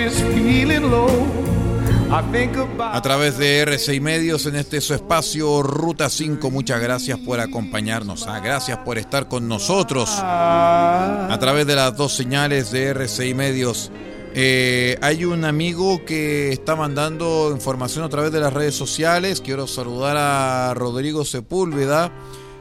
A 2.92 3.03
través 3.03 3.38
de 3.38 3.61
RCI 3.61 4.01
Medios 4.01 4.47
en 4.47 4.57
este 4.57 4.81
su 4.81 4.95
espacio 4.95 5.62
Ruta 5.62 6.09
5. 6.09 6.51
Muchas 6.51 6.81
gracias 6.81 7.19
por 7.19 7.40
acompañarnos. 7.40 8.27
ah, 8.29 8.40
gracias 8.40 8.79
por 8.79 8.99
estar 8.99 9.29
con 9.29 9.49
nosotros 9.49 10.11
a 10.21 11.37
través 11.40 11.66
de 11.66 11.75
las 11.75 11.97
dos 11.97 12.14
señales 12.14 12.71
de 12.71 12.87
RCI 12.87 13.35
Medios. 13.35 13.90
Eh, 14.38 14.99
hay 15.01 15.25
un 15.25 15.46
amigo 15.46 16.05
que 16.05 16.53
está 16.53 16.77
mandando 16.77 17.49
información 17.51 18.05
a 18.05 18.11
través 18.11 18.31
de 18.33 18.38
las 18.38 18.53
redes 18.53 18.75
sociales. 18.75 19.40
Quiero 19.40 19.66
saludar 19.66 20.18
a 20.18 20.75
Rodrigo 20.75 21.25
Sepúlveda, 21.25 22.12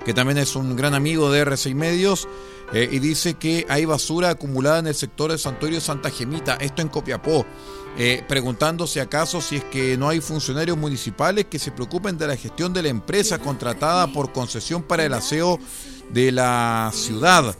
que 0.05 0.13
también 0.13 0.37
es 0.37 0.55
un 0.55 0.77
gran 0.77 0.93
amigo 0.93 1.29
de 1.29 1.41
RCI 1.41 1.75
Medios. 1.75 2.29
Eh, 2.71 2.87
y 2.89 2.99
dice 2.99 3.33
que 3.33 3.65
hay 3.67 3.83
basura 3.83 4.29
acumulada 4.29 4.79
en 4.79 4.87
el 4.87 4.95
sector 4.95 5.31
de 5.31 5.37
Santuario 5.37 5.81
Santa 5.81 6.09
Gemita, 6.09 6.55
esto 6.55 6.81
en 6.81 6.87
Copiapó, 6.87 7.45
eh, 7.97 8.23
preguntando 8.25 8.87
si 8.87 8.99
acaso 8.99 9.41
si 9.41 9.57
es 9.57 9.65
que 9.65 9.97
no 9.97 10.07
hay 10.07 10.21
funcionarios 10.21 10.77
municipales 10.77 11.45
que 11.45 11.59
se 11.59 11.71
preocupen 11.71 12.17
de 12.17 12.27
la 12.27 12.37
gestión 12.37 12.71
de 12.73 12.83
la 12.83 12.89
empresa 12.89 13.37
contratada 13.37 14.07
por 14.07 14.31
concesión 14.31 14.81
para 14.81 15.03
el 15.03 15.13
aseo 15.13 15.59
de 16.09 16.31
la 16.31 16.89
ciudad. 16.93 17.53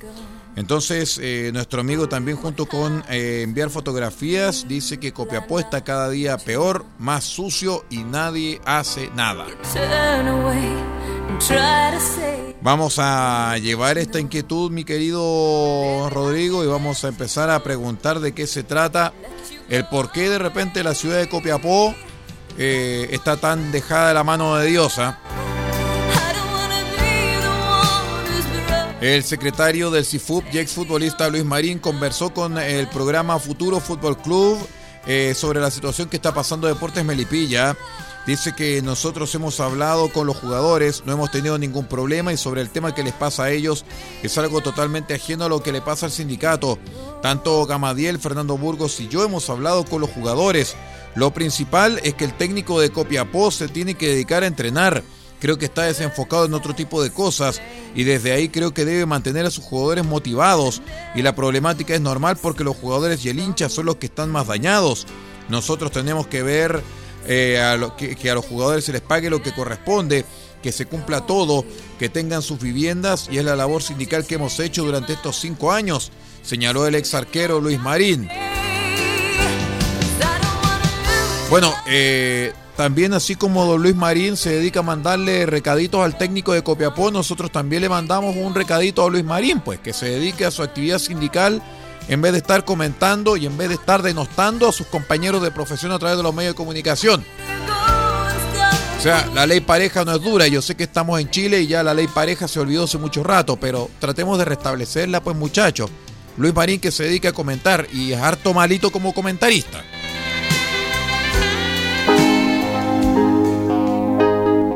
Entonces, 0.56 1.20
eh, 1.22 1.52
nuestro 1.54 1.82
amigo 1.82 2.08
también 2.08 2.38
junto 2.38 2.65
con 2.65 3.04
eh, 3.10 3.41
enviar 3.44 3.70
fotografías 3.70 4.68
dice 4.68 5.00
que 5.00 5.12
Copiapó 5.12 5.60
está 5.60 5.84
cada 5.84 6.10
día 6.10 6.38
peor, 6.38 6.86
más 6.98 7.26
sucio 7.26 7.84
y 7.89 8.04
nadie 8.04 8.62
hace 8.65 9.10
nada. 9.15 9.46
Vamos 12.62 12.96
a 13.00 13.58
llevar 13.58 13.98
esta 13.98 14.20
inquietud, 14.20 14.72
mi 14.72 14.86
querido 14.86 16.10
Rodrigo, 16.10 16.63
y 16.63 16.68
vamos 16.68 17.04
a 17.04 17.10
empezar 17.10 17.50
a 17.50 17.62
preguntar 17.62 18.22
de 18.22 18.34
qué 18.34 18.48
se 18.48 18.63
trata, 18.63 19.13
el 19.70 19.86
por 19.88 20.12
qué 20.12 20.30
de 20.30 20.39
repente 20.39 20.84
la 20.84 20.96
ciudad 20.96 21.18
de 21.18 21.28
Copiapó 21.28 21.94
eh, 22.58 23.10
está 23.12 23.38
tan 23.38 23.72
dejada 23.72 24.08
de 24.08 24.13
la 24.13 24.24
mano 24.24 24.56
de 24.56 24.68
Dios. 24.68 25.00
El 29.06 29.24
secretario 29.24 29.91
del 29.91 30.04
CIFUP 30.04 30.46
y 30.52 30.58
exfutbolista 30.58 31.30
Luis 31.30 31.46
Marín 31.46 31.78
conversó 31.78 32.34
con 32.34 32.58
el 32.58 32.88
programa 32.88 33.38
Futuro 33.38 33.80
Fútbol 33.80 34.18
Club 34.18 34.58
eh, 35.06 35.36
sobre 35.36 35.60
la 35.60 35.70
situación 35.70 36.10
que 36.10 36.15
está 36.15 36.34
pasando 36.34 36.68
Deportes 36.68 37.06
Melipilla. 37.06 37.78
Dice 38.26 38.56
que 38.56 38.82
nosotros 38.82 39.36
hemos 39.36 39.60
hablado 39.60 40.12
con 40.12 40.26
los 40.26 40.38
jugadores, 40.38 41.04
no 41.06 41.13
hemos 41.13 41.30
tenido 41.30 41.60
ningún 41.60 41.86
problema 41.86 42.34
y 42.34 42.38
sobre 42.38 42.62
el 42.62 42.72
tema 42.72 42.96
que 42.96 43.04
les 43.04 43.13
pasa 43.13 43.44
a 43.44 43.52
ellos 43.52 43.86
es 44.24 44.36
algo 44.39 44.62
totalmente 44.62 45.13
ajeno 45.13 45.46
a 45.46 45.50
lo 45.50 45.62
que 45.62 45.72
le 45.72 45.84
pasa 45.84 46.08
al 46.08 46.12
sindicato. 46.12 46.80
Tanto 47.22 47.63
Gamadiel, 47.68 48.18
Fernando 48.18 48.58
Burgos 48.58 49.00
y 49.02 49.08
yo 49.08 49.24
hemos 49.24 49.52
hablado 49.52 49.86
con 49.86 50.02
los 50.02 50.10
jugadores. 50.10 50.76
Lo 51.13 51.32
principal 51.32 52.02
es 52.04 52.15
que 52.15 52.26
el 52.26 52.34
técnico 52.34 52.80
de 52.80 52.89
Copiapó 52.89 53.52
se 53.52 53.68
tiene 53.68 53.94
que 53.94 54.08
dedicar 54.10 54.41
a 54.41 54.48
entrenar. 54.48 55.04
Creo 55.39 55.58
que 55.58 55.65
está 55.65 55.84
desenfocado 55.84 56.45
en 56.45 56.54
otro 56.54 56.74
tipo 56.74 57.04
de 57.04 57.12
cosas 57.12 57.62
y 57.93 58.04
desde 58.04 58.32
ahí 58.32 58.50
creo 58.50 58.74
que 58.74 58.86
debe 58.86 59.06
mantener 59.06 59.45
a 59.45 59.52
sus 59.52 59.63
jugadores 59.65 60.04
motivados 60.06 60.82
y 61.13 61.21
la 61.21 61.36
problemática 61.36 61.93
es 61.93 62.02
normal 62.02 62.38
porque 62.41 62.63
los 62.63 62.76
jugadores 62.78 63.24
y 63.26 63.30
el 63.30 63.39
hincha 63.39 63.69
son 63.69 63.86
los 63.86 63.98
que 63.98 64.08
están 64.08 64.32
más 64.32 64.48
dañados. 64.48 65.06
Nosotros 65.50 65.91
tenemos 65.91 66.28
que 66.28 66.41
ver 66.41 66.82
eh, 67.28 67.60
a 67.62 67.76
lo- 67.76 67.95
que, 67.98 68.15
que 68.15 68.30
a 68.32 68.36
los 68.36 68.45
jugadores 68.45 68.86
se 68.86 68.91
les 68.93 69.02
pague 69.02 69.30
lo 69.30 69.41
que 69.43 69.54
corresponde, 69.54 70.26
que 70.63 70.71
se 70.71 70.86
cumpla 70.88 71.26
todo, 71.28 71.63
que 72.00 72.10
tengan 72.10 72.41
sus 72.41 72.60
viviendas 72.60 73.28
y 73.32 73.38
es 73.38 73.45
la 73.45 73.56
labor 73.56 73.84
sindical 73.84 74.26
que 74.26 74.36
hemos 74.36 74.60
hecho 74.60 74.84
durante 74.84 75.13
estos 75.13 75.39
cinco 75.39 75.71
años, 75.71 76.12
señaló 76.43 76.88
el 76.88 76.95
ex 76.95 77.13
arquero 77.13 77.60
Luis 77.60 77.80
Marín. 77.80 78.28
Bueno, 81.50 81.74
eh, 81.88 82.52
también 82.76 83.14
así 83.14 83.36
como 83.36 83.66
don 83.66 83.82
Luis 83.82 83.96
Marín 83.96 84.36
se 84.36 84.50
dedica 84.50 84.82
a 84.82 84.84
mandarle 84.84 85.46
recaditos 85.46 86.04
al 86.04 86.18
técnico 86.18 86.54
de 86.54 86.64
Copiapó, 86.64 87.10
nosotros 87.10 87.52
también 87.52 87.82
le 87.82 87.90
mandamos 87.90 88.36
un 88.36 88.54
recadito 88.54 89.06
a 89.06 89.10
Luis 89.10 89.24
Marín, 89.24 89.62
pues 89.62 89.80
que 89.80 89.94
se 89.94 90.08
dedique 90.08 90.46
a 90.46 90.52
su 90.52 90.62
actividad 90.62 91.00
sindical 91.00 91.62
en 92.08 92.22
vez 92.22 92.34
de 92.34 92.40
estar 92.40 92.66
comentando 92.66 93.38
y 93.38 93.46
en 93.46 93.58
vez 93.58 93.70
de 93.70 93.76
estar 93.76 94.02
denostando 94.02 94.68
a 94.68 94.74
sus 94.74 94.88
compañeros 94.88 95.42
de 95.42 95.52
profesión 95.52 95.92
a 95.92 96.00
través 96.00 96.18
de 96.18 96.24
los 96.24 96.36
medios 96.36 96.54
de 96.54 96.58
comunicación. 96.58 97.26
O 98.98 99.02
sea, 99.02 99.30
la 99.34 99.46
ley 99.46 99.62
pareja 99.62 100.04
no 100.04 100.14
es 100.14 100.22
dura, 100.22 100.48
yo 100.48 100.62
sé 100.62 100.76
que 100.76 100.84
estamos 100.84 101.20
en 101.20 101.30
Chile 101.30 101.62
y 101.62 101.68
ya 101.68 101.84
la 101.84 101.94
ley 101.94 102.08
pareja 102.08 102.48
se 102.48 102.60
olvidó 102.60 102.86
hace 102.86 102.98
mucho 102.98 103.24
rato, 103.24 103.56
pero 103.56 103.90
tratemos 104.00 104.38
de 104.38 104.46
restablecerla, 104.46 105.22
pues 105.22 105.38
muchachos. 105.38 105.90
Luis 106.38 106.54
Marín 106.54 106.82
que 106.82 106.92
se 106.92 107.04
dedica 107.04 107.30
a 107.30 107.34
comentar 107.34 107.88
y 107.94 108.12
es 108.12 108.20
harto 108.20 108.54
malito 108.54 108.92
como 108.92 109.14
comentarista. 109.14 109.84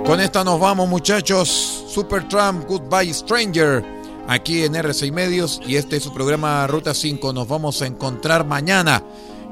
Con 0.10 0.20
esta 0.20 0.44
nos 0.44 0.60
vamos 0.60 0.90
muchachos. 0.90 1.86
Supertramp, 1.88 2.68
Goodbye 2.68 3.14
Stranger. 3.14 3.86
Aquí 4.28 4.64
en 4.64 4.74
R6 4.74 5.12
Medios 5.12 5.62
y 5.64 5.76
este 5.76 5.98
es 5.98 6.04
su 6.04 6.12
programa 6.12 6.66
Ruta 6.66 6.96
5. 6.96 7.32
Nos 7.32 7.48
vamos 7.48 7.84
a 7.84 7.86
encontrar 7.86 8.44
mañana, 8.44 9.04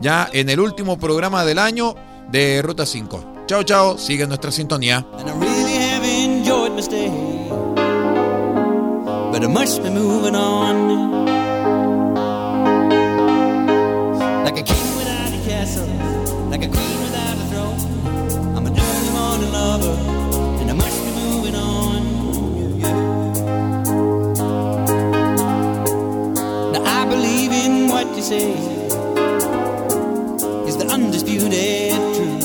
ya 0.02 0.28
en 0.34 0.50
el 0.50 0.60
último 0.60 0.98
programa 0.98 1.46
del 1.46 1.60
año 1.60 1.94
de 2.32 2.64
Ruta 2.64 2.88
5. 2.88 3.44
Chao, 3.46 3.62
chao. 3.62 4.00
Sigue 4.00 4.26
nuestra 4.26 4.52
sintonía. 4.52 5.06
Say 28.28 28.52
is 30.68 30.76
the 30.76 30.86
undisputed 30.92 31.94
truth. 32.16 32.44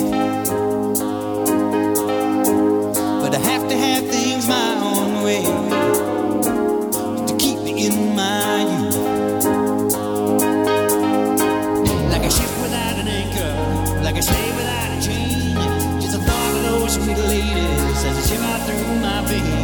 But 3.21 3.35
I 3.35 3.41
have 3.51 3.69
to 3.69 3.77
have 3.77 4.07
things 4.07 4.47
my 4.47 4.79
own 4.91 5.25
way 5.25 5.43
to 7.27 7.37
keep 7.37 7.59
me 7.67 7.87
in 7.87 8.15
my 8.15 8.63
youth. 8.63 8.97
Like 12.13 12.25
a 12.27 12.31
ship 12.31 12.53
without 12.63 12.97
an 13.03 13.09
anchor, 13.09 14.03
like 14.05 14.19
a 14.19 14.23
slave 14.23 14.55
without 14.55 14.91
a 14.97 15.01
chain. 15.05 16.01
Just 16.01 16.15
a 16.15 16.21
thought 16.21 16.57
of 16.59 16.63
those 16.63 16.95
sweet 16.95 17.19
ladies 17.19 18.05
as 18.05 18.15
they 18.17 18.37
shiver 18.37 18.59
through 18.67 19.01
my 19.01 19.21
veins. 19.27 19.62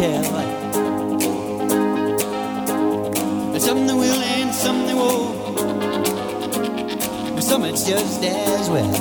Tell. 0.00 0.24
And 3.52 3.62
some 3.62 3.86
they 3.86 3.92
will 3.92 4.22
and 4.36 4.54
some 4.54 4.86
they 4.86 4.94
won't. 4.94 5.58
And 7.36 7.44
some 7.44 7.64
it's 7.64 7.84
just 7.84 8.22
as 8.24 8.70
well. 8.70 8.99